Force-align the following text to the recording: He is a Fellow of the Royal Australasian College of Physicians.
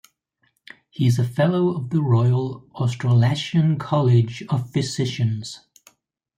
He 0.89 1.05
is 1.05 1.19
a 1.19 1.23
Fellow 1.23 1.75
of 1.77 1.91
the 1.91 2.01
Royal 2.01 2.65
Australasian 2.73 3.77
College 3.77 4.41
of 4.49 4.71
Physicians. 4.71 5.67